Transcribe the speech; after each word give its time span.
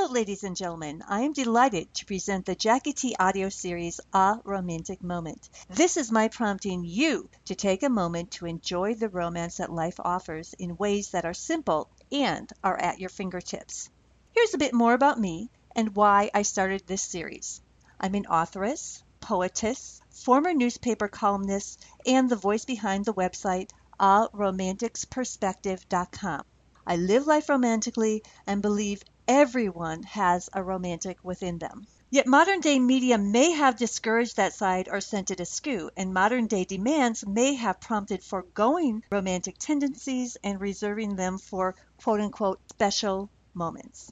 Hello, 0.00 0.12
ladies 0.12 0.44
and 0.44 0.54
gentlemen. 0.54 1.02
I 1.08 1.22
am 1.22 1.32
delighted 1.32 1.92
to 1.94 2.06
present 2.06 2.46
the 2.46 2.54
Jackie 2.54 2.92
T 2.92 3.16
audio 3.18 3.48
series, 3.48 3.98
A 4.12 4.38
Romantic 4.44 5.02
Moment. 5.02 5.48
This 5.68 5.96
is 5.96 6.12
my 6.12 6.28
prompting 6.28 6.84
you 6.84 7.28
to 7.46 7.56
take 7.56 7.82
a 7.82 7.88
moment 7.88 8.30
to 8.30 8.46
enjoy 8.46 8.94
the 8.94 9.08
romance 9.08 9.56
that 9.56 9.72
life 9.72 9.98
offers 9.98 10.54
in 10.56 10.76
ways 10.76 11.10
that 11.10 11.24
are 11.24 11.34
simple 11.34 11.90
and 12.12 12.48
are 12.62 12.80
at 12.80 13.00
your 13.00 13.08
fingertips. 13.08 13.90
Here's 14.30 14.54
a 14.54 14.58
bit 14.58 14.72
more 14.72 14.94
about 14.94 15.18
me 15.18 15.50
and 15.74 15.96
why 15.96 16.30
I 16.32 16.42
started 16.42 16.86
this 16.86 17.02
series. 17.02 17.60
I'm 17.98 18.14
an 18.14 18.26
authoress, 18.30 19.02
poetess, 19.18 20.00
former 20.10 20.54
newspaper 20.54 21.08
columnist, 21.08 21.84
and 22.06 22.30
the 22.30 22.36
voice 22.36 22.64
behind 22.64 23.04
the 23.04 23.14
website 23.14 23.70
aromanticsperspective.com. 23.98 26.44
I 26.90 26.96
live 26.96 27.26
life 27.26 27.50
romantically 27.50 28.22
and 28.46 28.62
believe 28.62 29.02
everyone 29.28 30.04
has 30.04 30.48
a 30.54 30.62
romantic 30.62 31.18
within 31.22 31.58
them. 31.58 31.86
Yet 32.08 32.26
modern 32.26 32.60
day 32.60 32.78
media 32.78 33.18
may 33.18 33.50
have 33.50 33.76
discouraged 33.76 34.36
that 34.36 34.54
side 34.54 34.88
or 34.90 35.02
sent 35.02 35.30
it 35.30 35.38
askew, 35.38 35.90
and 35.98 36.14
modern 36.14 36.46
day 36.46 36.64
demands 36.64 37.26
may 37.26 37.52
have 37.56 37.78
prompted 37.82 38.24
foregoing 38.24 39.02
romantic 39.12 39.58
tendencies 39.58 40.38
and 40.42 40.62
reserving 40.62 41.16
them 41.16 41.36
for 41.36 41.74
quote 41.98 42.22
unquote 42.22 42.58
special 42.70 43.28
moments. 43.52 44.10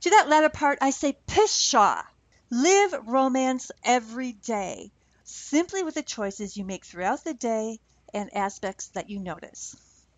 To 0.00 0.10
that 0.10 0.28
latter 0.28 0.50
part, 0.50 0.76
I 0.82 0.90
say 0.90 1.16
pshaw! 1.26 2.02
Live 2.50 2.94
romance 3.06 3.70
every 3.82 4.32
day, 4.32 4.92
simply 5.24 5.82
with 5.82 5.94
the 5.94 6.02
choices 6.02 6.54
you 6.54 6.66
make 6.66 6.84
throughout 6.84 7.24
the 7.24 7.32
day 7.32 7.80
and 8.12 8.36
aspects 8.36 8.88
that 8.88 9.08
you 9.08 9.20
notice. 9.20 9.74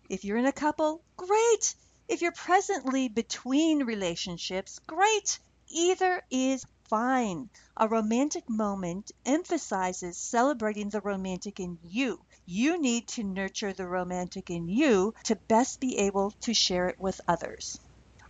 If 0.09 0.25
you're 0.25 0.35
in 0.35 0.45
a 0.45 0.51
couple, 0.51 1.01
great! 1.15 1.75
If 2.09 2.21
you're 2.21 2.33
presently 2.33 3.07
between 3.07 3.85
relationships, 3.85 4.79
great! 4.85 5.39
Either 5.69 6.21
is 6.29 6.65
fine. 6.89 7.49
A 7.77 7.87
romantic 7.87 8.49
moment 8.49 9.11
emphasizes 9.25 10.17
celebrating 10.17 10.89
the 10.89 10.99
romantic 10.99 11.61
in 11.61 11.79
you. 11.81 12.19
You 12.45 12.77
need 12.77 13.07
to 13.09 13.23
nurture 13.23 13.71
the 13.71 13.87
romantic 13.87 14.49
in 14.49 14.67
you 14.67 15.13
to 15.23 15.37
best 15.37 15.79
be 15.79 15.97
able 15.99 16.31
to 16.41 16.53
share 16.53 16.89
it 16.89 16.99
with 16.99 17.21
others. 17.25 17.79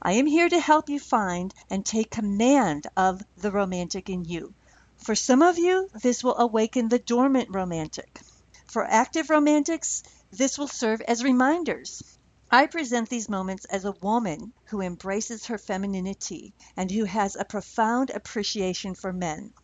I 0.02 0.14
am 0.14 0.28
here 0.28 0.50
to 0.50 0.60
help 0.60 0.88
you 0.88 1.00
find 1.00 1.52
and 1.70 1.84
take 1.84 2.12
command 2.12 2.86
of 2.96 3.24
the 3.38 3.52
romantic 3.52 4.08
in 4.08 4.24
you. 4.24 4.54
For 4.98 5.16
some 5.16 5.42
of 5.42 5.58
you, 5.58 5.90
this 5.94 6.24
will 6.24 6.38
awaken 6.38 6.90
the 6.90 7.00
dormant 7.00 7.50
romantic. 7.50 8.22
For 8.68 8.86
active 8.86 9.32
romantics, 9.32 10.04
this 10.32 10.60
will 10.60 10.68
serve 10.68 11.02
as 11.02 11.24
reminders. 11.24 12.04
I 12.56 12.68
present 12.68 13.10
these 13.10 13.30
moments 13.30 13.66
as 13.66 13.84
a 13.84 13.96
woman 14.04 14.54
who 14.66 14.80
embraces 14.80 15.48
her 15.48 15.58
femininity 15.58 16.54
and 16.78 16.92
who 16.92 17.04
has 17.06 17.36
a 17.36 17.46
profound 17.46 18.12
appreciation 18.12 18.94
for 18.94 19.12
men. 19.12 19.56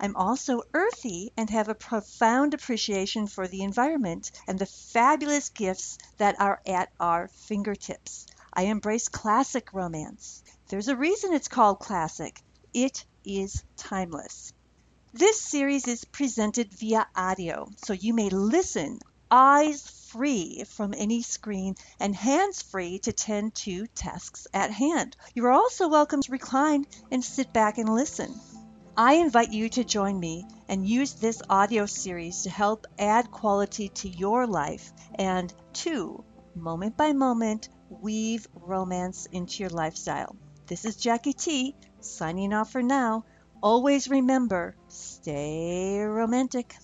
I'm 0.00 0.16
also 0.16 0.62
earthy 0.74 1.30
and 1.36 1.48
have 1.50 1.68
a 1.68 1.76
profound 1.76 2.52
appreciation 2.52 3.28
for 3.28 3.46
the 3.46 3.62
environment 3.62 4.32
and 4.48 4.58
the 4.58 4.66
fabulous 4.66 5.50
gifts 5.50 5.96
that 6.16 6.40
are 6.40 6.60
at 6.66 6.88
our 6.98 7.28
fingertips. 7.28 8.26
I 8.52 8.62
embrace 8.62 9.06
classic 9.06 9.72
romance. 9.72 10.42
There's 10.70 10.88
a 10.88 10.96
reason 10.96 11.34
it's 11.34 11.46
called 11.46 11.78
classic. 11.78 12.42
It 12.72 13.04
is 13.24 13.62
timeless. 13.76 14.52
This 15.12 15.40
series 15.40 15.86
is 15.86 16.04
presented 16.06 16.74
via 16.74 17.06
audio, 17.14 17.68
so 17.84 17.92
you 17.92 18.12
may 18.12 18.28
listen 18.28 18.98
eyes 19.36 19.82
free 20.12 20.62
from 20.62 20.94
any 20.96 21.20
screen 21.20 21.74
and 21.98 22.14
hands 22.14 22.62
free 22.62 23.00
to 23.00 23.12
tend 23.12 23.52
to 23.52 23.84
tasks 23.88 24.46
at 24.54 24.70
hand. 24.70 25.16
You 25.34 25.44
are 25.46 25.50
also 25.50 25.88
welcome 25.88 26.22
to 26.22 26.30
recline 26.30 26.84
and 27.10 27.24
sit 27.24 27.52
back 27.52 27.78
and 27.78 27.88
listen. 27.88 28.32
I 28.96 29.14
invite 29.14 29.50
you 29.50 29.68
to 29.70 29.82
join 29.82 30.20
me 30.20 30.46
and 30.68 30.86
use 30.86 31.14
this 31.14 31.42
audio 31.50 31.84
series 31.84 32.44
to 32.44 32.50
help 32.50 32.86
add 32.96 33.32
quality 33.32 33.88
to 33.88 34.08
your 34.08 34.46
life 34.46 34.92
and 35.16 35.52
to, 35.82 36.22
moment 36.54 36.96
by 36.96 37.12
moment, 37.12 37.68
weave 37.90 38.46
romance 38.54 39.26
into 39.32 39.64
your 39.64 39.70
lifestyle. 39.70 40.36
This 40.68 40.84
is 40.84 40.94
Jackie 40.94 41.32
T, 41.32 41.74
signing 41.98 42.52
off 42.52 42.70
for 42.70 42.82
now. 42.82 43.24
Always 43.60 44.08
remember, 44.08 44.76
stay 44.86 45.98
romantic. 46.02 46.76